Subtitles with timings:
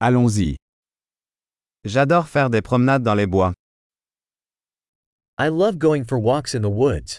[0.00, 0.56] Allons-y.
[1.84, 3.52] J'adore faire des promenades dans les bois.
[5.40, 7.18] I love going for walks in the woods.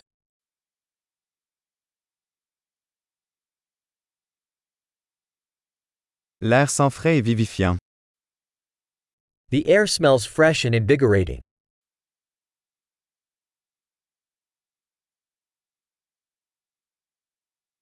[6.40, 7.78] L'air sent frais et vivifiant.
[9.50, 11.42] The air smells fresh and invigorating.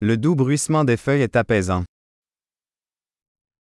[0.02, 1.84] Le doux bruissement des feuilles est apaisant.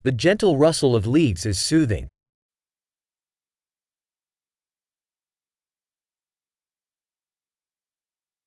[0.07, 2.07] The gentle rustle of leaves is soothing.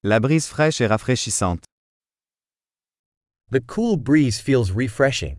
[0.03, 1.63] La brise fraîche est rafraîchissante.
[3.51, 5.37] The cool breeze feels refreshing.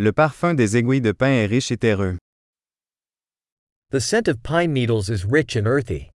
[0.00, 2.18] Le parfum des aiguilles de pin est riche et terreux.
[3.90, 6.10] The scent of pine needles is rich and earthy.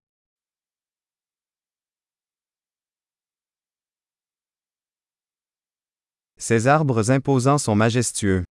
[6.41, 8.43] Ces arbres imposants sont majestueux.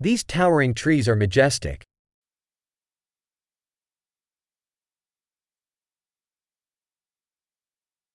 [0.00, 1.82] These towering trees are majestic.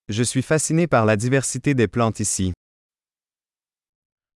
[0.07, 2.53] Je suis fasciné par la diversité des plantes ici.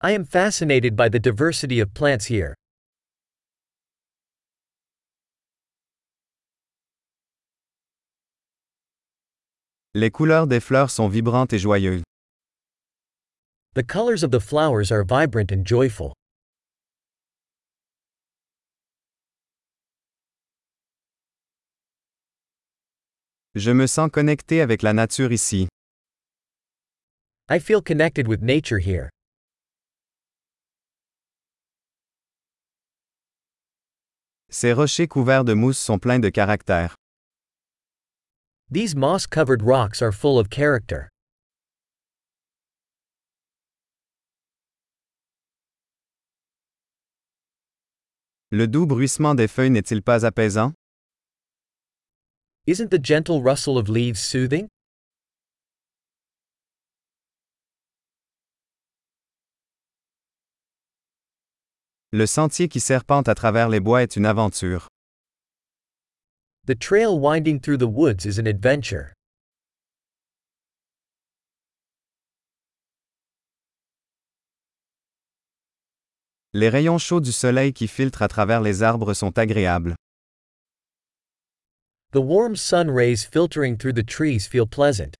[0.01, 2.55] I am fascinated by the diversity of plants here.
[9.93, 12.03] Les couleurs des fleurs sont vibrantes et joyeuses.
[13.75, 16.13] The colors of the flowers are vibrant and joyful.
[23.55, 25.67] Je me sens connecté avec la nature ici.
[27.49, 29.09] I feel connected with nature here.
[34.49, 36.93] Ces rochers couverts de mousse sont pleins de caractère.
[38.69, 41.09] These moss covered rocks are full of character.
[48.55, 50.73] Le doux bruissement des feuilles n'est-il pas apaisant?
[52.67, 54.67] Isn't the gentle rustle of leaves soothing?
[62.11, 64.87] Le sentier qui serpente à travers les bois est une aventure.
[66.67, 69.13] The trail winding through the woods is an adventure.
[76.55, 79.95] Les rayons chauds du soleil qui filtrent à travers les arbres sont agréables.
[82.11, 85.15] The warm sun rays filtering through the trees feel pleasant.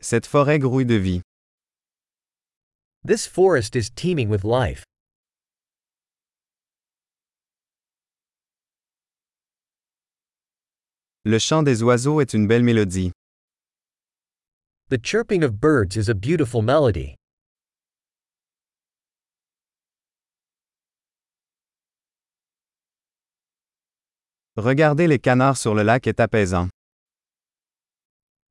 [0.00, 1.22] Cette forêt grouille de vie.
[3.04, 4.87] This forest is teeming with life.
[11.24, 13.12] Le chant des oiseaux est une belle mélodie.
[14.88, 17.16] The chirping of birds is a beautiful melody.
[24.56, 26.68] Regarder les canards sur le lac est apaisant.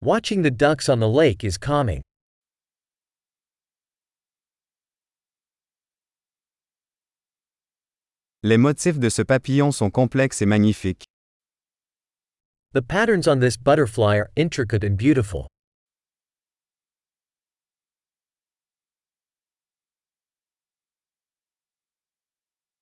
[0.01, 2.01] Watching the ducks on the lake is calming.
[8.43, 11.05] Les motifs de ce papillon sont complexes et magnifiques.
[12.73, 15.47] The patterns on this butterfly are intricate and beautiful.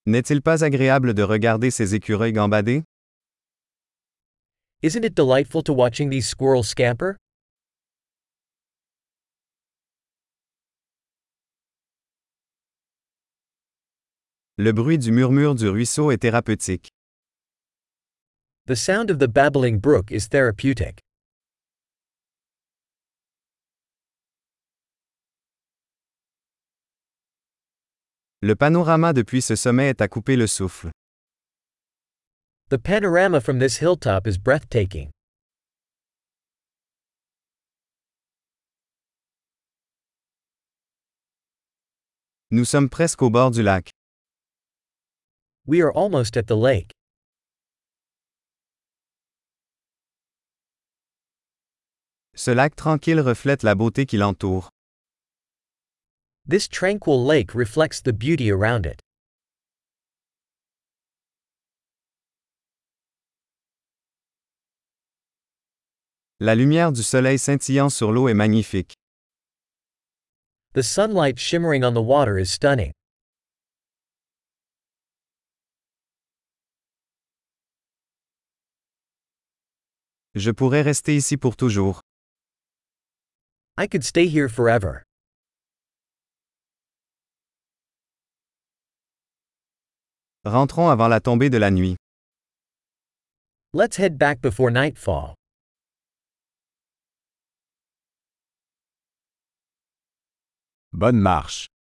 [0.08, 2.84] N'est-il pas agréable de regarder ces écureuils gambader?
[4.82, 7.18] Isn't it delightful to watching these squirrels scamper?
[14.58, 16.95] Le bruit du murmure du ruisseau est thérapeutique.
[18.68, 21.00] The sound of the babbling brook is therapeutic.
[28.42, 30.90] Le panorama depuis ce sommet est à couper le souffle.
[32.70, 35.12] The panorama from this hilltop is breathtaking.
[42.50, 43.92] Nous sommes presque au bord du lac.
[45.68, 46.95] We are almost at the lake.
[52.38, 54.70] Ce lac tranquille reflète la beauté qui l'entoure.
[56.48, 59.02] This tranquil lake reflects the beauty around it.
[66.42, 68.94] La lumière du soleil scintillant sur l'eau est magnifique.
[70.74, 72.92] The sunlight shimmering on the water is stunning.
[80.36, 82.02] Je pourrais rester ici pour toujours.
[83.78, 85.04] I could stay here forever.
[90.46, 91.98] Rentrons avant la tombée de la nuit.
[93.74, 95.36] Let's head back before nightfall.
[100.94, 101.68] Bonne marche.